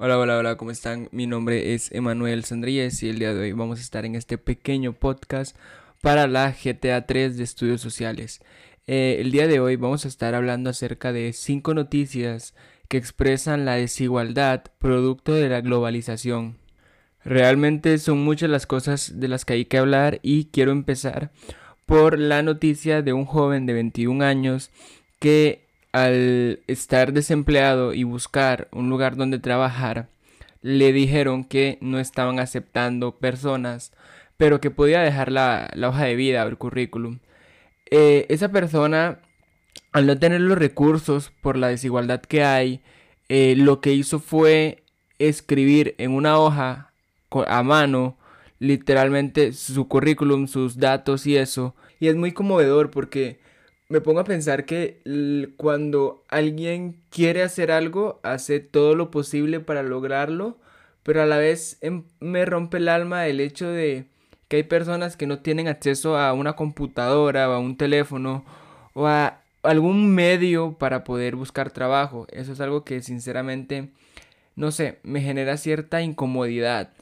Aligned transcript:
Hola, 0.00 0.16
hola, 0.16 0.38
hola, 0.38 0.56
¿cómo 0.56 0.70
están? 0.70 1.08
Mi 1.10 1.26
nombre 1.26 1.74
es 1.74 1.90
Emanuel 1.90 2.44
Sandríez 2.44 3.02
y 3.02 3.08
el 3.08 3.18
día 3.18 3.34
de 3.34 3.40
hoy 3.40 3.52
vamos 3.52 3.80
a 3.80 3.82
estar 3.82 4.04
en 4.04 4.14
este 4.14 4.38
pequeño 4.38 4.92
podcast 4.92 5.56
para 6.02 6.28
la 6.28 6.52
GTA 6.52 7.04
3 7.04 7.36
de 7.36 7.42
Estudios 7.42 7.80
Sociales. 7.80 8.40
Eh, 8.86 9.16
el 9.18 9.32
día 9.32 9.48
de 9.48 9.58
hoy 9.58 9.74
vamos 9.74 10.04
a 10.04 10.08
estar 10.08 10.36
hablando 10.36 10.70
acerca 10.70 11.12
de 11.12 11.32
cinco 11.32 11.74
noticias 11.74 12.54
que 12.86 12.96
expresan 12.96 13.64
la 13.64 13.74
desigualdad 13.74 14.62
producto 14.78 15.32
de 15.34 15.48
la 15.48 15.62
globalización. 15.62 16.58
Realmente 17.24 17.98
son 17.98 18.22
muchas 18.22 18.50
las 18.50 18.66
cosas 18.66 19.18
de 19.18 19.26
las 19.26 19.44
que 19.44 19.54
hay 19.54 19.64
que 19.64 19.78
hablar 19.78 20.20
y 20.22 20.44
quiero 20.44 20.70
empezar 20.70 21.32
por 21.86 22.20
la 22.20 22.44
noticia 22.44 23.02
de 23.02 23.14
un 23.14 23.24
joven 23.24 23.66
de 23.66 23.72
21 23.72 24.24
años 24.24 24.70
que 25.18 25.67
al 25.92 26.60
estar 26.66 27.12
desempleado 27.12 27.94
y 27.94 28.04
buscar 28.04 28.68
un 28.72 28.90
lugar 28.90 29.16
donde 29.16 29.38
trabajar, 29.38 30.08
le 30.62 30.92
dijeron 30.92 31.44
que 31.44 31.78
no 31.80 31.98
estaban 31.98 32.38
aceptando 32.40 33.16
personas, 33.18 33.92
pero 34.36 34.60
que 34.60 34.70
podía 34.70 35.00
dejar 35.00 35.32
la, 35.32 35.70
hoja 35.86 36.04
de 36.04 36.16
vida 36.16 36.44
o 36.44 36.48
el 36.48 36.58
currículum. 36.58 37.18
Eh, 37.90 38.26
esa 38.28 38.50
persona, 38.50 39.20
al 39.92 40.06
no 40.06 40.18
tener 40.18 40.40
los 40.40 40.58
recursos 40.58 41.32
por 41.42 41.56
la 41.56 41.68
desigualdad 41.68 42.20
que 42.20 42.44
hay, 42.44 42.82
eh, 43.28 43.54
lo 43.56 43.80
que 43.80 43.92
hizo 43.92 44.20
fue 44.20 44.82
escribir 45.18 45.94
en 45.98 46.12
una 46.12 46.38
hoja 46.38 46.92
a 47.46 47.62
mano 47.62 48.16
literalmente 48.58 49.52
su 49.52 49.88
currículum, 49.88 50.46
sus 50.48 50.78
datos 50.78 51.26
y 51.26 51.36
eso. 51.36 51.74
Y 52.00 52.08
es 52.08 52.16
muy 52.16 52.32
conmovedor 52.32 52.90
porque 52.90 53.40
me 53.88 54.00
pongo 54.00 54.20
a 54.20 54.24
pensar 54.24 54.66
que 54.66 55.00
cuando 55.56 56.24
alguien 56.28 57.00
quiere 57.10 57.42
hacer 57.42 57.70
algo, 57.70 58.20
hace 58.22 58.60
todo 58.60 58.94
lo 58.94 59.10
posible 59.10 59.60
para 59.60 59.82
lograrlo, 59.82 60.58
pero 61.02 61.22
a 61.22 61.26
la 61.26 61.38
vez 61.38 61.78
em, 61.80 62.04
me 62.20 62.44
rompe 62.44 62.76
el 62.78 62.88
alma 62.88 63.26
el 63.26 63.40
hecho 63.40 63.68
de 63.68 64.06
que 64.48 64.56
hay 64.56 64.62
personas 64.64 65.16
que 65.16 65.26
no 65.26 65.40
tienen 65.40 65.68
acceso 65.68 66.18
a 66.18 66.32
una 66.32 66.54
computadora 66.54 67.48
o 67.48 67.52
a 67.52 67.58
un 67.58 67.76
teléfono 67.76 68.44
o 68.94 69.06
a 69.06 69.42
algún 69.62 70.14
medio 70.14 70.74
para 70.78 71.04
poder 71.04 71.36
buscar 71.36 71.70
trabajo. 71.70 72.26
Eso 72.30 72.52
es 72.52 72.60
algo 72.60 72.84
que 72.84 73.02
sinceramente, 73.02 73.90
no 74.56 74.70
sé, 74.70 74.98
me 75.02 75.20
genera 75.20 75.56
cierta 75.56 76.02
incomodidad. 76.02 76.92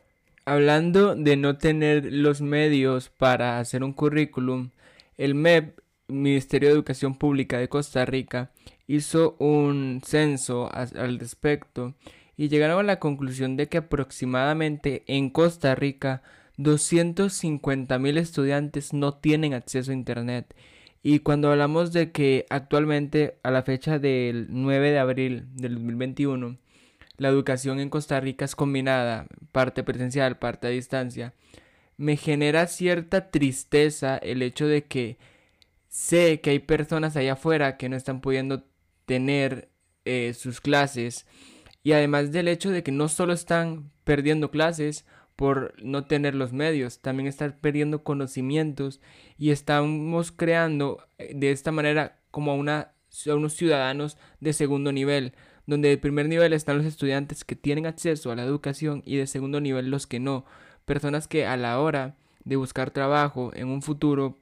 Hablando 0.45 1.17
de 1.17 1.37
no 1.37 1.59
tener 1.59 2.13
los 2.13 2.41
medios 2.41 3.09
para 3.09 3.59
hacer 3.59 3.83
un 3.83 3.93
currículum, 3.93 4.71
el 5.17 5.35
MEP 5.35 5.81
Ministerio 6.09 6.69
de 6.69 6.75
Educación 6.75 7.17
Pública 7.17 7.59
de 7.59 7.69
Costa 7.69 8.05
Rica 8.05 8.51
hizo 8.87 9.37
un 9.39 10.01
censo 10.05 10.71
al 10.73 11.19
respecto 11.19 11.95
y 12.37 12.49
llegaron 12.49 12.81
a 12.81 12.83
la 12.83 13.01
conclusión 13.01 13.57
de 13.57 13.69
que 13.69 13.79
aproximadamente 13.79 15.03
en 15.07 15.31
Costa 15.31 15.75
Rica 15.75 16.23
250 16.59 17.99
mil 17.99 18.19
estudiantes 18.19 18.93
no 18.93 19.15
tienen 19.15 19.55
acceso 19.55 19.91
a 19.91 19.95
Internet. 19.95 20.55
Y 21.03 21.21
cuando 21.21 21.51
hablamos 21.51 21.93
de 21.93 22.13
que 22.13 22.47
actualmente 22.51 23.39
a 23.43 23.51
la 23.51 23.63
fecha 23.63 23.99
del 23.99 24.47
9 24.51 24.91
de 24.91 24.99
abril 24.99 25.47
del 25.55 25.75
2021 25.75 26.59
la 27.19 27.29
educación 27.29 27.81
en 27.81 27.89
Costa 27.89 28.21
Rica 28.21 28.45
es 28.45 28.55
combinada, 28.55 29.27
parte 29.53 29.83
presencial, 29.83 30.39
parte 30.39 30.67
a 30.67 30.71
distancia, 30.71 31.33
me 31.97 32.17
genera 32.17 32.67
cierta 32.67 33.31
tristeza 33.31 34.19
el 34.19 34.43
hecho 34.43 34.67
de 34.67 34.85
que 34.85 35.17
sé 35.97 36.43
que 36.43 36.51
hay 36.51 36.59
personas 36.59 37.17
allá 37.17 37.33
afuera 37.33 37.79
que 37.79 37.89
no 37.89 37.97
están 37.97 38.21
pudiendo 38.21 38.65
tener 39.07 39.71
eh, 40.05 40.35
sus 40.35 40.61
clases. 40.61 41.27
Y 41.83 41.93
además 41.93 42.33
del 42.33 42.49
hecho 42.49 42.71
de 42.71 42.83
que 42.83 42.93
no 42.93 43.09
solo 43.09 43.33
están 43.33 43.91
perdiendo 44.05 44.51
clases 44.51 45.07
por 45.37 45.75
no 45.83 46.05
tener 46.05 46.35
los 46.35 46.53
medios, 46.53 47.01
también 47.01 47.27
están 47.27 47.57
perdiendo 47.63 48.05
conocimientos 48.05 49.01
y 49.39 49.53
estamos 49.53 50.33
creando 50.33 51.03
eh, 51.17 51.33
de 51.35 51.51
esta 51.51 51.73
manera 51.73 52.21
como 52.31 52.57
una, 52.57 52.93
a 53.27 53.35
unos 53.35 53.55
ciudadanos 53.55 54.19
de 54.41 54.53
segundo 54.53 54.93
nivel, 54.93 55.33
donde 55.67 55.89
de 55.89 55.97
primer 55.97 56.29
nivel 56.29 56.53
están 56.53 56.77
los 56.77 56.87
estudiantes 56.87 57.43
que 57.43 57.57
tienen 57.57 57.87
acceso 57.87 58.31
a 58.31 58.37
la 58.37 58.45
educación 58.45 59.03
y 59.07 59.17
de 59.17 59.27
segundo 59.27 59.63
nivel 59.63 59.91
los 59.91 60.07
que 60.07 60.21
no, 60.21 60.45
personas 60.85 61.27
que 61.27 61.47
a 61.47 61.57
la 61.57 61.81
hora 61.81 62.17
de 62.45 62.57
buscar 62.57 62.91
trabajo 62.91 63.51
en 63.55 63.69
un 63.69 63.81
futuro 63.81 64.37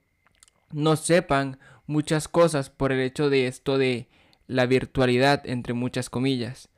no 0.75 0.97
sepan 0.97 1.59
muchas 1.87 2.29
cosas 2.29 2.69
por 2.71 2.93
el 2.93 3.01
hecho 3.01 3.31
de 3.31 3.47
esto 3.47 3.79
de 3.79 4.09
la 4.47 4.67
virtualidad 4.67 5.43
entre 5.47 5.73
muchas 5.73 6.11
comillas. 6.11 6.69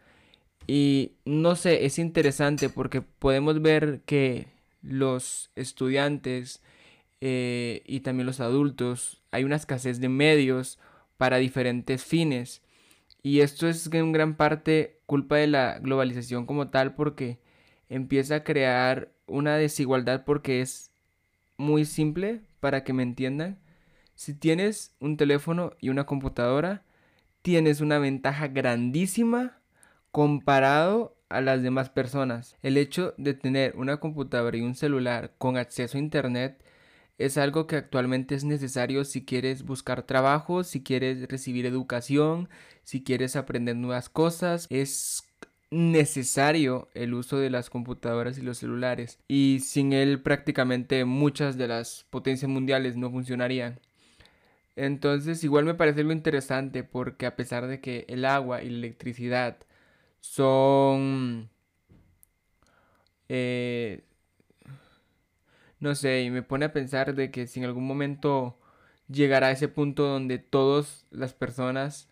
Y 0.67 1.13
no 1.25 1.57
sé, 1.57 1.87
es 1.87 1.99
interesante 1.99 2.69
porque 2.69 3.03
podemos 3.03 3.63
ver 3.63 4.03
que 4.05 4.49
los 4.83 5.51
estudiantes 5.57 6.61
eh, 7.21 7.83
y 7.87 8.01
también 8.01 8.27
los 8.27 8.41
adultos 8.41 9.23
hay 9.31 9.45
una 9.45 9.57
escasez 9.57 10.01
de 10.01 10.09
medios 10.09 10.79
para 11.17 11.39
diferentes 11.39 12.05
fines. 12.05 12.63
Y 13.23 13.41
esto 13.41 13.69
es 13.69 13.93
en 13.93 14.13
gran 14.13 14.37
parte 14.37 15.01
culpa 15.07 15.37
de 15.37 15.47
la 15.47 15.79
globalización 15.79 16.47
como 16.47 16.69
tal 16.69 16.95
porque 16.95 17.39
empieza 17.89 18.37
a 18.37 18.45
crear 18.45 19.13
una 19.27 19.57
desigualdad 19.57 20.25
porque 20.25 20.61
es 20.61 20.91
muy 21.57 21.85
simple 21.85 22.43
para 22.61 22.85
que 22.85 22.93
me 22.93 23.03
entiendan. 23.03 23.59
Si 24.17 24.33
tienes 24.33 24.95
un 24.99 25.19
teléfono 25.19 25.73
y 25.79 25.91
una 25.91 26.07
computadora, 26.07 26.83
tienes 27.43 27.83
una 27.83 27.99
ventaja 27.99 28.49
grandísima 28.49 29.61
comparado 30.11 31.17
a 31.29 31.43
las 31.43 31.63
demás 31.63 31.91
personas. 31.91 32.57
El 32.63 32.79
hecho 32.79 33.15
de 33.19 33.35
tener 33.35 33.77
una 33.77 33.99
computadora 33.99 34.57
y 34.57 34.63
un 34.63 34.75
celular 34.75 35.35
con 35.37 35.59
acceso 35.59 35.99
a 35.99 36.01
Internet 36.01 36.65
es 37.19 37.37
algo 37.37 37.67
que 37.67 37.77
actualmente 37.77 38.35
es 38.35 38.45
necesario 38.45 39.05
si 39.05 39.25
quieres 39.25 39.65
buscar 39.65 40.03
trabajo, 40.05 40.65
si 40.65 40.83
quieres 40.83 41.29
recibir 41.29 41.67
educación, 41.67 42.49
si 42.85 43.03
quieres 43.03 43.37
aprender 43.37 43.77
nuevas 43.77 44.09
cosas. 44.09 44.67
Es 44.71 45.25
necesario 45.71 46.89
el 46.95 47.13
uso 47.13 47.39
de 47.39 47.51
las 47.51 47.69
computadoras 47.69 48.39
y 48.39 48.43
los 48.43 48.59
celulares 48.59 49.19
y 49.29 49.61
sin 49.63 49.93
él 49.93 50.23
prácticamente 50.23 51.05
muchas 51.05 51.59
de 51.59 51.69
las 51.69 52.07
potencias 52.09 52.51
mundiales 52.51 52.97
no 52.97 53.11
funcionarían. 53.11 53.79
Entonces 54.77 55.43
igual 55.45 55.65
me 55.65 55.75
parece 55.75 56.01
algo 56.01 56.13
interesante 56.13 56.85
porque 56.85 57.27
a 57.27 57.37
pesar 57.37 57.67
de 57.67 57.81
que 57.81 58.05
el 58.09 58.25
agua 58.25 58.63
y 58.63 58.71
la 58.71 58.79
electricidad 58.79 59.59
son... 60.21 61.51
Eh, 63.29 64.05
no 65.81 65.95
sé, 65.95 66.23
y 66.23 66.31
me 66.31 66.43
pone 66.43 66.67
a 66.67 66.73
pensar 66.73 67.15
de 67.15 67.31
que 67.31 67.47
si 67.47 67.61
en 67.61 67.67
algún 67.67 67.87
momento 67.87 68.59
llegará 69.09 69.49
a 69.49 69.51
ese 69.53 69.69
punto 69.69 70.05
donde 70.05 70.39
todas 70.39 71.07
las 71.11 71.33
personas 71.35 72.09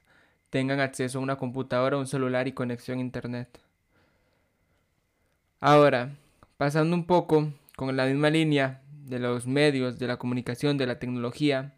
tengan 0.50 0.80
acceso 0.80 1.18
a 1.18 1.22
una 1.22 1.36
computadora, 1.36 1.98
un 1.98 2.06
celular 2.06 2.48
y 2.48 2.52
conexión 2.52 2.98
a 2.98 3.02
internet. 3.02 3.60
Ahora, 5.60 6.14
pasando 6.56 6.94
un 6.94 7.06
poco 7.06 7.52
con 7.76 7.96
la 7.96 8.06
misma 8.06 8.30
línea 8.30 8.82
de 9.06 9.18
los 9.18 9.46
medios, 9.46 9.98
de 9.98 10.06
la 10.06 10.18
comunicación, 10.18 10.78
de 10.78 10.86
la 10.86 10.98
tecnología, 10.98 11.74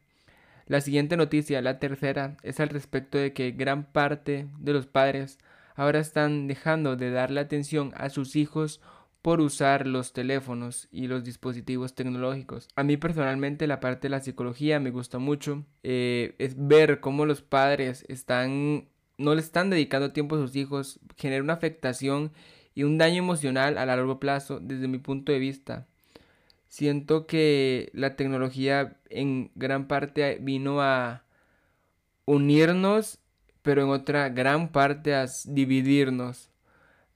la 0.66 0.81
siguiente 0.81 1.16
noticia, 1.16 1.62
la 1.62 1.78
tercera, 1.78 2.37
es 2.43 2.60
al 2.60 2.69
respecto 2.69 3.19
de 3.19 3.32
que 3.32 3.53
gran 3.53 3.84
parte 3.93 4.49
de 4.59 4.72
los 4.72 4.87
padres 4.87 5.38
ahora 5.75 6.00
están 6.00 6.49
dejando 6.49 6.97
de 6.97 7.10
darle 7.10 7.41
atención 7.41 7.93
a 7.97 8.09
sus 8.09 8.37
hijos 8.37 8.81
por 9.22 9.41
usar 9.41 9.87
los 9.87 10.12
teléfonos 10.12 10.88
y 10.93 11.09
los 11.09 11.25
dispositivos 11.25 11.94
tecnológicos. 11.94 12.69
A 12.76 12.84
mí 12.84 12.97
personalmente 12.97 13.66
la 13.66 13.81
parte 13.81 14.03
de 14.06 14.10
la 14.10 14.21
psicología 14.21 14.78
me 14.78 14.91
gusta 14.91 15.19
mucho. 15.19 15.65
Eh, 15.82 16.37
es 16.38 16.55
ver 16.56 17.00
cómo 17.00 17.26
los 17.26 17.43
padres 17.43 18.05
están 18.09 18.88
no 19.19 19.34
le 19.34 19.41
están 19.41 19.71
dedicando 19.71 20.12
tiempo 20.12 20.37
a 20.37 20.38
sus 20.38 20.56
hijos, 20.56 21.00
genera 21.16 21.43
una 21.43 21.55
afectación 21.55 22.32
y 22.75 22.82
un 22.82 22.99
daño 22.99 23.19
emocional 23.19 23.79
a 23.79 23.87
largo 23.87 24.20
plazo 24.20 24.61
desde 24.61 24.88
mi 24.88 24.99
punto 24.99 25.32
de 25.32 25.38
vista. 25.38 25.87
Siento 26.76 27.26
que 27.26 27.88
la 27.94 28.17
tecnología 28.17 28.99
en 29.08 29.50
gran 29.55 29.88
parte 29.88 30.37
vino 30.43 30.82
a 30.82 31.23
unirnos, 32.26 33.19
pero 33.62 33.82
en 33.82 33.88
otra 33.88 34.28
gran 34.28 34.69
parte 34.73 35.14
a 35.14 35.25
dividirnos. 35.46 36.50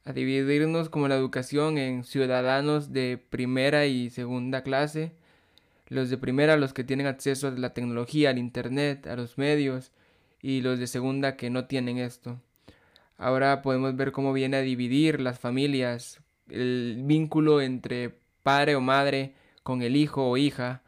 A 0.07 0.15
dividirnos 0.15 0.89
como 0.89 1.09
la 1.09 1.17
educación 1.17 1.77
en 1.77 2.05
ciudadanos 2.05 2.95
de 2.95 3.23
primera 3.29 3.85
y 3.85 4.09
segunda 4.09 4.63
clase. 4.63 5.13
Los 5.89 6.09
de 6.09 6.17
primera, 6.17 6.57
los 6.57 6.73
que 6.73 6.83
tienen 6.83 7.07
acceso 7.07 7.49
a 7.49 7.51
la 7.51 7.75
tecnología, 7.75 8.31
al 8.31 8.39
internet, 8.39 9.07
a 9.09 9.15
los 9.15 9.37
medios, 9.37 9.93
y 10.41 10.63
los 10.63 10.79
de 10.79 10.87
segunda 10.87 11.37
que 11.37 11.51
no 11.51 11.67
tienen 11.67 11.99
esto. 11.99 12.41
Ahora 13.19 13.61
podemos 13.61 13.95
ver 13.95 14.11
cómo 14.13 14.33
viene 14.33 14.57
a 14.57 14.63
dividir 14.63 15.21
las 15.21 15.39
familias, 15.39 16.23
el 16.49 17.03
vínculo 17.05 17.61
entre 17.61 18.15
padre 18.43 18.75
o 18.75 18.81
madre 18.81 19.35
con 19.63 19.83
el 19.83 19.97
hijo 19.97 20.29
o 20.29 20.37
hija, 20.37 20.83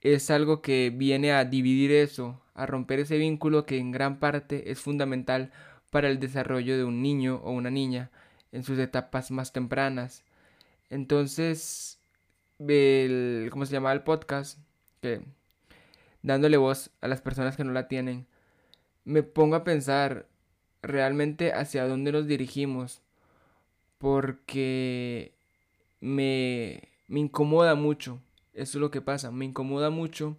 es 0.00 0.30
algo 0.30 0.62
que 0.62 0.92
viene 0.94 1.32
a 1.32 1.44
dividir 1.44 1.92
eso, 1.92 2.40
a 2.54 2.66
romper 2.66 3.00
ese 3.00 3.18
vínculo 3.18 3.66
que 3.66 3.78
en 3.78 3.92
gran 3.92 4.18
parte 4.18 4.70
es 4.70 4.80
fundamental 4.80 5.52
para 5.90 6.08
el 6.08 6.20
desarrollo 6.20 6.76
de 6.76 6.84
un 6.84 7.02
niño 7.02 7.40
o 7.44 7.52
una 7.52 7.70
niña. 7.70 8.10
en 8.52 8.62
sus 8.64 8.78
etapas 8.78 9.30
más 9.30 9.52
tempranas. 9.52 10.24
Entonces, 10.88 11.98
el, 12.58 13.48
¿cómo 13.50 13.66
se 13.66 13.72
llama 13.72 13.92
el 13.92 14.02
podcast? 14.02 14.58
Que 15.02 15.20
dándole 16.22 16.56
voz 16.56 16.90
a 17.00 17.08
las 17.08 17.20
personas 17.20 17.56
que 17.56 17.64
no 17.64 17.72
la 17.72 17.88
tienen, 17.88 18.26
me 19.04 19.22
pongo 19.22 19.56
a 19.56 19.64
pensar 19.64 20.26
realmente 20.82 21.52
hacia 21.52 21.86
dónde 21.86 22.12
nos 22.12 22.26
dirigimos, 22.26 23.02
porque 23.98 25.32
me, 26.00 26.88
me 27.08 27.20
incomoda 27.20 27.74
mucho, 27.74 28.20
eso 28.52 28.78
es 28.78 28.80
lo 28.80 28.90
que 28.90 29.00
pasa, 29.00 29.30
me 29.30 29.44
incomoda 29.44 29.90
mucho 29.90 30.36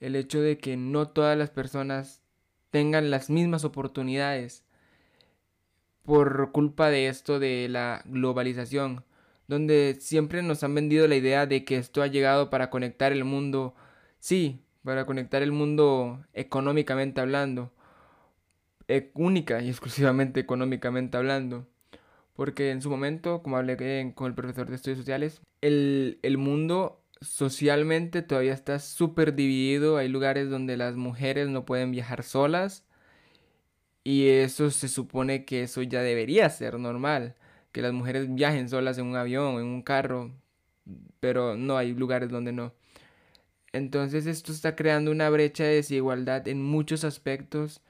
el 0.00 0.16
hecho 0.16 0.40
de 0.40 0.58
que 0.58 0.76
no 0.76 1.08
todas 1.08 1.36
las 1.36 1.50
personas 1.50 2.22
tengan 2.70 3.10
las 3.10 3.30
mismas 3.30 3.64
oportunidades 3.64 4.64
por 6.04 6.52
culpa 6.52 6.88
de 6.90 7.08
esto 7.08 7.38
de 7.38 7.68
la 7.68 8.02
globalización, 8.06 9.04
donde 9.46 9.96
siempre 10.00 10.42
nos 10.42 10.62
han 10.62 10.74
vendido 10.74 11.06
la 11.08 11.16
idea 11.16 11.46
de 11.46 11.64
que 11.64 11.76
esto 11.76 12.02
ha 12.02 12.06
llegado 12.06 12.50
para 12.50 12.70
conectar 12.70 13.12
el 13.12 13.24
mundo, 13.24 13.74
sí, 14.18 14.62
para 14.84 15.04
conectar 15.04 15.42
el 15.42 15.52
mundo 15.52 16.24
económicamente 16.32 17.20
hablando, 17.20 17.72
e, 18.88 19.10
única 19.14 19.60
y 19.62 19.68
exclusivamente 19.70 20.40
económicamente 20.40 21.16
hablando, 21.16 21.66
porque 22.38 22.70
en 22.70 22.80
su 22.80 22.88
momento, 22.88 23.42
como 23.42 23.56
hablé 23.56 24.12
con 24.14 24.28
el 24.28 24.34
profesor 24.34 24.68
de 24.68 24.76
estudios 24.76 24.98
sociales, 24.98 25.42
el, 25.60 26.36
mundo 26.38 27.02
socialmente 27.20 28.22
todavía 28.22 28.52
está 28.52 28.78
súper 28.78 29.34
dividido. 29.34 29.96
Hay 29.96 30.06
lugares 30.06 30.48
donde 30.48 30.76
las 30.76 30.94
mujeres 30.94 31.48
no 31.48 31.64
pueden 31.64 31.90
viajar 31.90 32.22
solas. 32.22 32.84
Y 34.04 34.28
eso 34.28 34.70
se 34.70 34.86
supone 34.86 35.44
que 35.44 35.64
eso 35.64 35.82
ya 35.82 36.00
debería 36.02 36.48
ser 36.48 36.78
normal. 36.78 37.34
Que 37.72 37.82
las 37.82 37.92
mujeres 37.92 38.32
viajen 38.32 38.68
solas 38.68 38.98
en 38.98 39.06
un 39.06 39.16
avión, 39.16 39.56
en 39.56 39.66
un 39.66 39.82
carro. 39.82 40.30
Pero 41.18 41.56
no 41.56 41.76
hay 41.76 41.92
lugares 41.92 42.28
donde 42.28 42.52
no. 42.52 42.72
Entonces 43.72 44.26
esto 44.26 44.52
está 44.52 44.76
creando 44.76 45.10
una 45.10 45.28
brecha 45.28 45.64
de 45.64 45.74
desigualdad 45.74 46.46
en 46.46 46.62
muchos 46.62 47.02
aspectos 47.02 47.80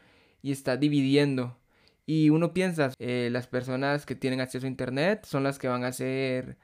y 0.40 0.52
está 0.52 0.78
dividiendo. 0.78 1.58
Y 2.08 2.30
uno 2.30 2.54
piensa, 2.54 2.90
eh, 2.98 3.28
las 3.30 3.48
personas 3.48 4.06
que 4.06 4.14
tienen 4.14 4.40
acceso 4.40 4.64
a 4.64 4.70
Internet 4.70 5.26
son 5.26 5.42
las 5.44 5.58
que 5.58 5.68
van 5.68 5.84
a 5.84 5.92
ser 5.92 6.56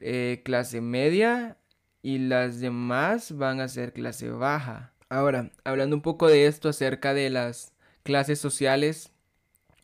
eh, 0.00 0.40
clase 0.44 0.80
media 0.80 1.56
y 2.00 2.18
las 2.18 2.60
demás 2.60 3.36
van 3.36 3.60
a 3.60 3.66
ser 3.66 3.92
clase 3.92 4.30
baja. 4.30 4.92
Ahora, 5.08 5.50
hablando 5.64 5.96
un 5.96 6.02
poco 6.02 6.28
de 6.28 6.46
esto 6.46 6.68
acerca 6.68 7.12
de 7.12 7.28
las 7.28 7.72
clases 8.04 8.38
sociales, 8.38 9.10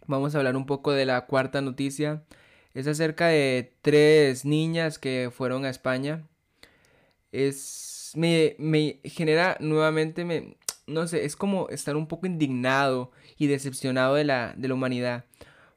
vamos 0.07 0.37
a 0.37 0.39
hablar 0.39 0.55
un 0.57 0.65
poco 0.65 0.93
de 0.93 1.07
la 1.07 1.27
cuarta 1.27 1.61
noticia. 1.61 2.23
Es 2.73 2.87
acerca 2.87 3.27
de 3.27 3.73
tres 3.83 4.45
niñas 4.45 5.01
que 5.01 5.33
fueron 5.35 5.65
a 5.65 5.71
España. 5.71 6.23
Es 7.33 8.13
me, 8.15 8.55
me 8.61 9.01
genera 9.03 9.57
nuevamente 9.59 10.25
me 10.25 10.57
no 10.88 11.06
sé, 11.06 11.25
es 11.25 11.37
como 11.37 11.69
estar 11.69 11.96
un 11.96 12.08
poco 12.08 12.26
indignado 12.26 13.12
y 13.37 13.46
decepcionado 13.46 14.14
de 14.17 14.25
la, 14.25 14.55
de 14.56 14.69
la 14.69 14.75
humanidad. 14.75 15.25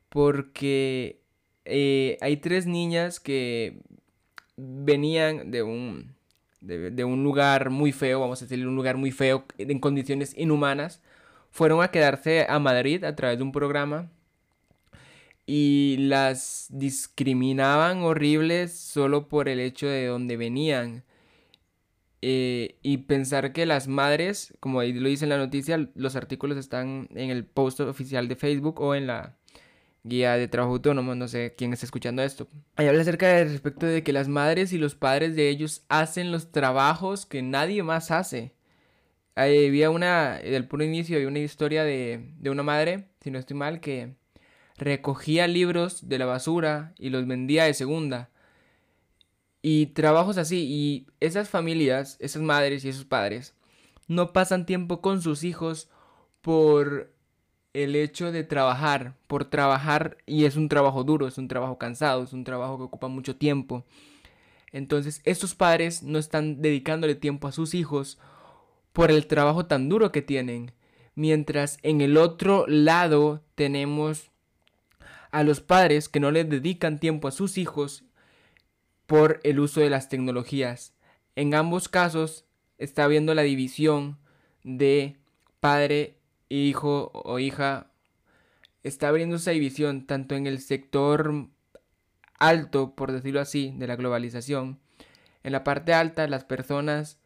Porque 0.09 1.21
eh, 1.65 2.17
hay 2.21 2.37
tres 2.37 2.65
niñas 2.65 3.19
que 3.19 3.81
venían 4.57 5.51
de 5.51 5.63
un, 5.63 6.15
de, 6.61 7.03
un 7.03 7.23
lugar 7.23 7.69
muy 7.69 7.91
feo, 7.91 8.19
vamos 8.19 8.41
a 8.41 8.45
decirle 8.45 8.67
un 8.67 8.75
lugar 8.75 8.97
muy 8.97 9.11
feo, 9.11 9.45
en 9.57 9.79
condiciones 9.79 10.37
inhumanas, 10.37 11.01
fueron 11.51 11.81
a 11.83 11.89
quedarse 11.91 12.45
a 12.47 12.59
Madrid 12.59 13.03
a 13.03 13.15
través 13.15 13.37
de 13.37 13.43
un 13.43 13.51
programa 13.51 14.09
y 15.45 15.97
las 15.99 16.67
discriminaban 16.69 18.03
horribles 18.03 18.73
solo 18.73 19.27
por 19.27 19.49
el 19.49 19.59
hecho 19.59 19.87
de 19.87 20.05
donde 20.05 20.37
venían. 20.37 21.03
Eh, 22.23 22.77
y 22.83 22.97
pensar 22.99 23.51
que 23.51 23.65
las 23.65 23.87
madres, 23.87 24.53
como 24.59 24.79
ahí 24.79 24.93
lo 24.93 25.09
dice 25.09 25.25
en 25.25 25.29
la 25.29 25.37
noticia, 25.37 25.89
los 25.95 26.15
artículos 26.15 26.57
están 26.57 27.09
en 27.15 27.31
el 27.31 27.45
post 27.45 27.79
oficial 27.79 28.27
de 28.27 28.35
Facebook 28.35 28.79
o 28.79 28.93
en 28.93 29.07
la 29.07 29.37
guía 30.03 30.33
de 30.33 30.47
trabajo 30.47 30.73
autónomo, 30.73 31.15
no 31.15 31.27
sé 31.27 31.53
quién 31.57 31.73
está 31.73 31.85
escuchando 31.85 32.21
esto. 32.23 32.47
Ahí 32.75 32.87
habla 32.87 33.01
acerca 33.01 33.27
del 33.27 33.49
respecto 33.49 33.85
de 33.85 34.03
que 34.03 34.13
las 34.13 34.27
madres 34.27 34.73
y 34.73 34.77
los 34.77 34.95
padres 34.95 35.35
de 35.35 35.49
ellos 35.49 35.83
hacen 35.89 36.31
los 36.31 36.51
trabajos 36.51 37.25
que 37.25 37.41
nadie 37.41 37.83
más 37.83 38.11
hace. 38.11 38.53
Había 39.35 39.89
una, 39.89 40.37
del 40.39 40.67
puro 40.67 40.83
inicio, 40.83 41.15
había 41.15 41.27
una 41.27 41.39
historia 41.39 41.83
de, 41.83 42.33
de 42.37 42.49
una 42.49 42.63
madre, 42.63 43.07
si 43.21 43.31
no 43.31 43.39
estoy 43.39 43.55
mal, 43.57 43.79
que 43.79 44.15
recogía 44.77 45.47
libros 45.47 46.09
de 46.09 46.19
la 46.19 46.25
basura 46.25 46.93
y 46.97 47.09
los 47.09 47.25
vendía 47.27 47.65
de 47.65 47.73
segunda. 47.73 48.30
Y 49.61 49.87
trabajos 49.87 50.37
así, 50.37 50.63
y 50.63 51.07
esas 51.19 51.49
familias, 51.49 52.17
esas 52.19 52.41
madres 52.41 52.83
y 52.83 52.89
esos 52.89 53.05
padres, 53.05 53.53
no 54.07 54.33
pasan 54.33 54.65
tiempo 54.65 55.01
con 55.01 55.21
sus 55.21 55.43
hijos 55.43 55.89
por 56.41 57.11
el 57.73 57.95
hecho 57.95 58.31
de 58.31 58.43
trabajar, 58.43 59.15
por 59.27 59.45
trabajar, 59.45 60.17
y 60.25 60.45
es 60.45 60.55
un 60.55 60.67
trabajo 60.67 61.03
duro, 61.03 61.27
es 61.27 61.37
un 61.37 61.47
trabajo 61.47 61.77
cansado, 61.77 62.23
es 62.23 62.33
un 62.33 62.43
trabajo 62.43 62.77
que 62.77 62.83
ocupa 62.83 63.07
mucho 63.07 63.35
tiempo. 63.35 63.85
Entonces, 64.71 65.21
estos 65.25 65.55
padres 65.55 66.03
no 66.03 66.17
están 66.17 66.61
dedicándole 66.61 67.15
tiempo 67.15 67.47
a 67.47 67.51
sus 67.51 67.73
hijos 67.73 68.17
por 68.93 69.11
el 69.11 69.27
trabajo 69.27 69.65
tan 69.65 69.89
duro 69.89 70.11
que 70.11 70.21
tienen. 70.21 70.73
Mientras 71.15 71.77
en 71.83 72.01
el 72.01 72.17
otro 72.17 72.65
lado 72.67 73.41
tenemos 73.55 74.31
a 75.31 75.43
los 75.43 75.61
padres 75.61 76.09
que 76.09 76.19
no 76.19 76.31
le 76.31 76.43
dedican 76.43 76.99
tiempo 76.99 77.27
a 77.27 77.31
sus 77.31 77.57
hijos 77.57 78.03
por 79.11 79.41
el 79.43 79.59
uso 79.59 79.81
de 79.81 79.89
las 79.89 80.07
tecnologías. 80.07 80.93
En 81.35 81.53
ambos 81.53 81.89
casos 81.89 82.45
está 82.77 83.03
habiendo 83.03 83.33
la 83.33 83.41
división 83.41 84.17
de 84.63 85.17
padre 85.59 86.15
hijo 86.47 87.11
o 87.13 87.37
hija, 87.37 87.91
está 88.83 89.09
abriendo 89.09 89.35
esa 89.35 89.51
división 89.51 90.07
tanto 90.07 90.35
en 90.35 90.47
el 90.47 90.61
sector 90.61 91.49
alto, 92.39 92.95
por 92.95 93.11
decirlo 93.11 93.41
así, 93.41 93.73
de 93.75 93.85
la 93.85 93.97
globalización. 93.97 94.79
En 95.43 95.51
la 95.51 95.65
parte 95.65 95.93
alta 95.93 96.25
las 96.29 96.45
personas 96.45 97.19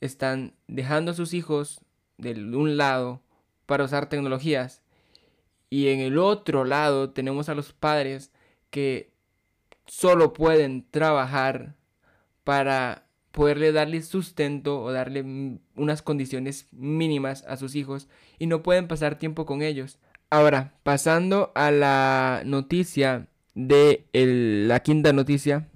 están 0.00 0.54
dejando 0.68 1.10
a 1.10 1.14
sus 1.14 1.34
hijos 1.34 1.80
de 2.16 2.34
un 2.34 2.76
lado 2.76 3.22
para 3.66 3.82
usar 3.82 4.08
tecnologías 4.08 4.82
y 5.68 5.88
en 5.88 5.98
el 5.98 6.16
otro 6.16 6.64
lado 6.64 7.10
tenemos 7.10 7.48
a 7.48 7.56
los 7.56 7.72
padres 7.72 8.30
que 8.70 9.17
solo 9.88 10.32
pueden 10.32 10.86
trabajar 10.90 11.74
para 12.44 13.08
poderle 13.32 13.72
darle 13.72 14.02
sustento 14.02 14.82
o 14.82 14.92
darle 14.92 15.58
unas 15.74 16.02
condiciones 16.02 16.68
mínimas 16.72 17.44
a 17.46 17.56
sus 17.56 17.74
hijos 17.74 18.08
y 18.38 18.46
no 18.46 18.62
pueden 18.62 18.88
pasar 18.88 19.18
tiempo 19.18 19.46
con 19.46 19.62
ellos. 19.62 19.98
Ahora, 20.30 20.74
pasando 20.82 21.52
a 21.54 21.70
la 21.70 22.42
noticia 22.44 23.28
de 23.54 24.06
la 24.12 24.80
quinta 24.80 25.12
noticia. 25.12 25.68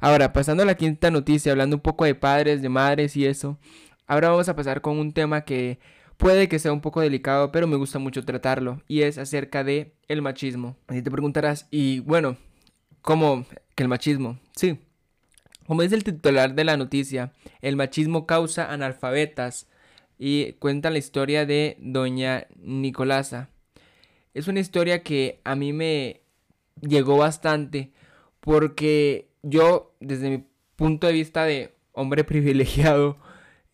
Ahora, 0.00 0.32
pasando 0.32 0.62
a 0.62 0.66
la 0.66 0.76
quinta 0.76 1.10
noticia, 1.10 1.52
hablando 1.52 1.76
un 1.76 1.82
poco 1.82 2.04
de 2.04 2.14
padres, 2.14 2.62
de 2.62 2.68
madres 2.68 3.16
y 3.16 3.26
eso. 3.26 3.58
Ahora 4.06 4.30
vamos 4.30 4.48
a 4.48 4.56
pasar 4.56 4.80
con 4.80 4.98
un 4.98 5.12
tema 5.12 5.42
que 5.42 5.78
puede 6.16 6.48
que 6.48 6.58
sea 6.58 6.72
un 6.72 6.80
poco 6.80 7.00
delicado, 7.00 7.52
pero 7.52 7.66
me 7.66 7.76
gusta 7.76 7.98
mucho 7.98 8.24
tratarlo. 8.24 8.82
Y 8.88 9.02
es 9.02 9.18
acerca 9.18 9.64
de 9.64 9.94
el 10.08 10.22
machismo. 10.22 10.76
Así 10.86 11.02
te 11.02 11.10
preguntarás, 11.10 11.66
y 11.70 12.00
bueno, 12.00 12.36
¿cómo 13.02 13.46
que 13.74 13.82
el 13.82 13.88
machismo? 13.88 14.38
Sí, 14.56 14.78
como 15.66 15.82
dice 15.82 15.96
el 15.96 16.04
titular 16.04 16.54
de 16.54 16.64
la 16.64 16.78
noticia, 16.78 17.32
el 17.60 17.76
machismo 17.76 18.26
causa 18.26 18.72
analfabetas 18.72 19.68
y 20.18 20.54
cuenta 20.54 20.90
la 20.90 20.98
historia 20.98 21.44
de 21.44 21.76
doña 21.78 22.46
Nicolasa. 22.56 23.50
Es 24.32 24.48
una 24.48 24.60
historia 24.60 25.02
que 25.02 25.40
a 25.44 25.54
mí 25.54 25.72
me 25.72 26.22
llegó 26.80 27.18
bastante 27.18 27.92
porque 28.40 29.28
yo 29.42 29.94
desde 30.00 30.30
mi 30.30 30.44
punto 30.76 31.06
de 31.06 31.12
vista 31.12 31.44
de 31.44 31.74
hombre 31.92 32.24
privilegiado 32.24 33.18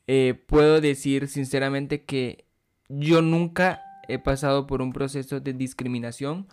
eh, 0.07 0.35
puedo 0.47 0.81
decir 0.81 1.29
sinceramente 1.29 2.03
que 2.03 2.45
yo 2.89 3.23
nunca 3.23 3.83
he 4.09 4.19
pasado 4.19 4.67
por 4.67 4.83
un 4.83 4.93
proceso 4.93 5.39
de 5.39 5.53
discriminación 5.53 6.49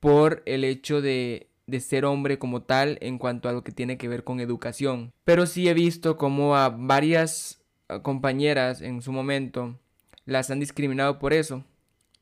por 0.00 0.42
el 0.46 0.64
hecho 0.64 1.02
de 1.02 1.50
de 1.66 1.80
ser 1.80 2.04
hombre 2.04 2.38
como 2.38 2.62
tal 2.62 2.98
en 3.00 3.18
cuanto 3.18 3.48
a 3.48 3.52
lo 3.52 3.64
que 3.64 3.72
tiene 3.72 3.98
que 3.98 4.08
ver 4.08 4.24
con 4.24 4.40
educación. 4.40 5.12
Pero 5.24 5.46
sí 5.46 5.68
he 5.68 5.74
visto 5.74 6.16
como 6.16 6.56
a 6.56 6.68
varias 6.68 7.60
compañeras 8.02 8.82
en 8.82 9.02
su 9.02 9.12
momento 9.12 9.78
las 10.24 10.50
han 10.50 10.60
discriminado 10.60 11.18
por 11.18 11.32
eso. 11.32 11.64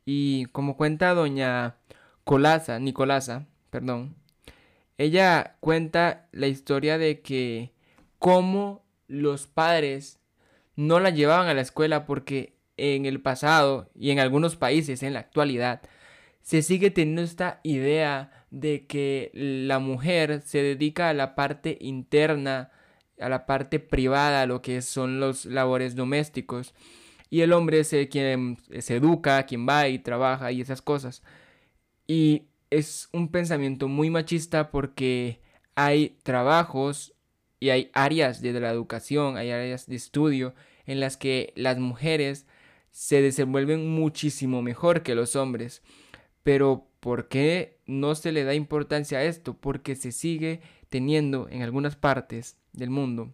Y 0.04 0.46
como 0.46 0.76
cuenta 0.76 1.14
doña 1.14 1.76
Colasa, 2.24 2.78
Nicolasa, 2.78 3.46
perdón, 3.70 4.14
ella 4.98 5.56
cuenta 5.60 6.28
la 6.32 6.46
historia 6.46 6.98
de 6.98 7.20
que 7.20 7.72
cómo 8.18 8.84
los 9.08 9.46
padres 9.46 10.20
no 10.76 11.00
la 11.00 11.10
llevaban 11.10 11.48
a 11.48 11.54
la 11.54 11.60
escuela 11.60 12.06
porque 12.06 12.54
en 12.76 13.06
el 13.06 13.20
pasado 13.20 13.90
y 13.94 14.10
en 14.10 14.18
algunos 14.18 14.56
países 14.56 15.02
en 15.02 15.12
la 15.14 15.20
actualidad 15.20 15.82
se 16.42 16.62
sigue 16.62 16.90
teniendo 16.90 17.22
esta 17.22 17.60
idea 17.62 18.43
de 18.54 18.86
que 18.86 19.32
la 19.34 19.80
mujer 19.80 20.40
se 20.44 20.62
dedica 20.62 21.08
a 21.08 21.14
la 21.14 21.34
parte 21.34 21.76
interna, 21.80 22.70
a 23.18 23.28
la 23.28 23.46
parte 23.46 23.80
privada, 23.80 24.42
a 24.42 24.46
lo 24.46 24.62
que 24.62 24.80
son 24.80 25.18
los 25.18 25.44
labores 25.44 25.96
domésticos. 25.96 26.72
Y 27.30 27.40
el 27.40 27.52
hombre 27.52 27.80
es 27.80 27.92
quien 28.10 28.58
se 28.78 28.96
educa, 28.96 29.44
quien 29.44 29.68
va 29.68 29.88
y 29.88 29.98
trabaja 29.98 30.52
y 30.52 30.60
esas 30.60 30.82
cosas. 30.82 31.24
Y 32.06 32.44
es 32.70 33.08
un 33.12 33.28
pensamiento 33.28 33.88
muy 33.88 34.08
machista 34.08 34.70
porque 34.70 35.40
hay 35.74 36.16
trabajos 36.22 37.12
y 37.58 37.70
hay 37.70 37.90
áreas 37.92 38.40
de 38.40 38.52
la 38.52 38.70
educación, 38.70 39.36
hay 39.36 39.50
áreas 39.50 39.86
de 39.86 39.96
estudio 39.96 40.54
en 40.86 41.00
las 41.00 41.16
que 41.16 41.52
las 41.56 41.78
mujeres 41.78 42.46
se 42.92 43.20
desenvuelven 43.20 43.88
muchísimo 43.90 44.62
mejor 44.62 45.02
que 45.02 45.16
los 45.16 45.34
hombres. 45.34 45.82
Pero 46.44 46.86
¿por 47.04 47.28
qué 47.28 47.76
no 47.84 48.14
se 48.14 48.32
le 48.32 48.44
da 48.44 48.54
importancia 48.54 49.18
a 49.18 49.24
esto? 49.24 49.52
Porque 49.52 49.94
se 49.94 50.10
sigue 50.10 50.62
teniendo 50.88 51.50
en 51.50 51.60
algunas 51.60 51.96
partes 51.96 52.56
del 52.72 52.88
mundo 52.88 53.30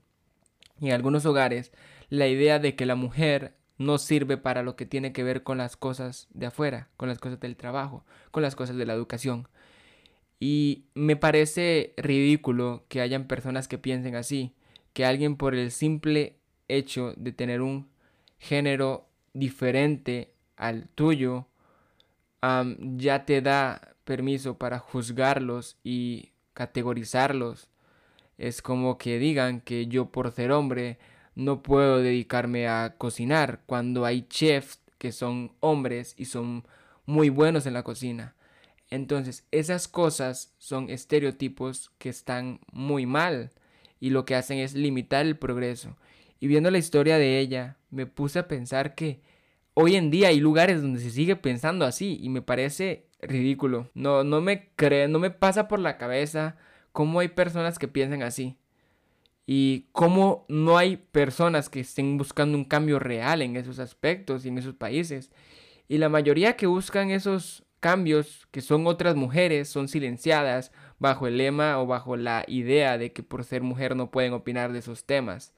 y 0.80 0.88
en 0.88 0.92
algunos 0.94 1.24
hogares 1.24 1.70
la 2.08 2.26
idea 2.26 2.58
de 2.58 2.74
que 2.74 2.84
la 2.84 2.96
mujer 2.96 3.54
no 3.78 3.98
sirve 3.98 4.36
para 4.38 4.64
lo 4.64 4.74
que 4.74 4.86
tiene 4.86 5.12
que 5.12 5.22
ver 5.22 5.44
con 5.44 5.58
las 5.58 5.76
cosas 5.76 6.26
de 6.34 6.46
afuera, 6.46 6.88
con 6.96 7.08
las 7.08 7.20
cosas 7.20 7.38
del 7.38 7.54
trabajo, 7.54 8.04
con 8.32 8.42
las 8.42 8.56
cosas 8.56 8.74
de 8.74 8.86
la 8.86 8.92
educación. 8.92 9.46
Y 10.40 10.86
me 10.94 11.14
parece 11.14 11.94
ridículo 11.96 12.86
que 12.88 13.00
hayan 13.00 13.28
personas 13.28 13.68
que 13.68 13.78
piensen 13.78 14.16
así, 14.16 14.52
que 14.94 15.04
alguien 15.04 15.36
por 15.36 15.54
el 15.54 15.70
simple 15.70 16.40
hecho 16.66 17.14
de 17.16 17.30
tener 17.30 17.60
un 17.60 17.86
género 18.40 19.06
diferente 19.32 20.34
al 20.56 20.88
tuyo, 20.88 21.46
ya 22.42 23.24
te 23.24 23.42
da 23.42 23.94
permiso 24.04 24.56
para 24.58 24.78
juzgarlos 24.78 25.76
y 25.84 26.30
categorizarlos. 26.54 27.68
Es 28.38 28.62
como 28.62 28.98
que 28.98 29.18
digan 29.18 29.60
que 29.60 29.86
yo 29.86 30.10
por 30.10 30.32
ser 30.32 30.52
hombre 30.52 30.98
no 31.34 31.62
puedo 31.62 31.98
dedicarme 31.98 32.68
a 32.68 32.94
cocinar 32.96 33.60
cuando 33.66 34.04
hay 34.04 34.22
chefs 34.22 34.80
que 34.98 35.12
son 35.12 35.52
hombres 35.60 36.14
y 36.16 36.26
son 36.26 36.64
muy 37.06 37.28
buenos 37.28 37.66
en 37.66 37.74
la 37.74 37.82
cocina. 37.82 38.34
Entonces, 38.90 39.46
esas 39.50 39.88
cosas 39.88 40.52
son 40.58 40.90
estereotipos 40.90 41.90
que 41.98 42.08
están 42.08 42.60
muy 42.72 43.06
mal 43.06 43.52
y 44.00 44.10
lo 44.10 44.24
que 44.24 44.34
hacen 44.34 44.58
es 44.58 44.74
limitar 44.74 45.24
el 45.24 45.36
progreso. 45.38 45.96
Y 46.40 46.48
viendo 46.48 46.70
la 46.70 46.78
historia 46.78 47.18
de 47.18 47.38
ella, 47.38 47.76
me 47.90 48.06
puse 48.06 48.38
a 48.38 48.48
pensar 48.48 48.94
que 48.94 49.20
hoy 49.74 49.96
en 49.96 50.10
día 50.10 50.28
hay 50.28 50.40
lugares 50.40 50.82
donde 50.82 51.00
se 51.00 51.10
sigue 51.10 51.36
pensando 51.36 51.84
así 51.84 52.18
y 52.22 52.28
me 52.28 52.42
parece 52.42 53.06
ridículo. 53.20 53.90
No, 53.94 54.24
no 54.24 54.40
me 54.40 54.70
cree, 54.76 55.08
no 55.08 55.18
me 55.18 55.30
pasa 55.30 55.68
por 55.68 55.78
la 55.78 55.98
cabeza 55.98 56.56
cómo 56.92 57.20
hay 57.20 57.28
personas 57.28 57.78
que 57.78 57.88
piensan 57.88 58.22
así. 58.22 58.56
Y 59.46 59.88
cómo 59.92 60.44
no 60.48 60.78
hay 60.78 60.96
personas 60.96 61.68
que 61.68 61.80
estén 61.80 62.18
buscando 62.18 62.56
un 62.56 62.64
cambio 62.64 62.98
real 62.98 63.42
en 63.42 63.56
esos 63.56 63.78
aspectos 63.78 64.44
y 64.44 64.48
en 64.48 64.58
esos 64.58 64.74
países. 64.74 65.30
Y 65.88 65.98
la 65.98 66.08
mayoría 66.08 66.56
que 66.56 66.66
buscan 66.66 67.10
esos 67.10 67.64
cambios, 67.80 68.46
que 68.52 68.60
son 68.60 68.86
otras 68.86 69.16
mujeres, 69.16 69.68
son 69.68 69.88
silenciadas 69.88 70.70
bajo 70.98 71.26
el 71.26 71.38
lema 71.38 71.80
o 71.80 71.86
bajo 71.86 72.16
la 72.16 72.44
idea 72.46 72.98
de 72.98 73.12
que 73.12 73.22
por 73.22 73.42
ser 73.42 73.62
mujer 73.62 73.96
no 73.96 74.10
pueden 74.10 74.34
opinar 74.34 74.72
de 74.72 74.78
esos 74.80 75.04
temas. 75.04 75.52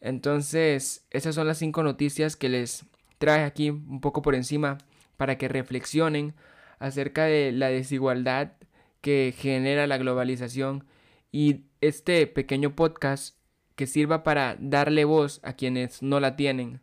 Entonces, 0.00 1.06
esas 1.10 1.34
son 1.34 1.46
las 1.46 1.58
cinco 1.58 1.82
noticias 1.82 2.36
que 2.36 2.48
les 2.48 2.84
trae 3.22 3.44
aquí 3.44 3.70
un 3.70 4.00
poco 4.00 4.20
por 4.20 4.34
encima 4.34 4.78
para 5.16 5.38
que 5.38 5.46
reflexionen 5.46 6.34
acerca 6.80 7.22
de 7.26 7.52
la 7.52 7.68
desigualdad 7.68 8.54
que 9.00 9.32
genera 9.38 9.86
la 9.86 9.96
globalización 9.96 10.84
y 11.30 11.60
este 11.80 12.26
pequeño 12.26 12.74
podcast 12.74 13.36
que 13.76 13.86
sirva 13.86 14.24
para 14.24 14.56
darle 14.58 15.04
voz 15.04 15.38
a 15.44 15.52
quienes 15.52 16.02
no 16.02 16.18
la 16.18 16.34
tienen. 16.34 16.80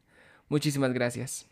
Muchísimas 0.47 0.93
gracias. 0.93 1.45